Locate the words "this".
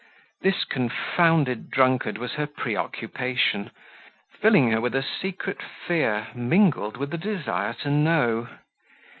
0.41-0.63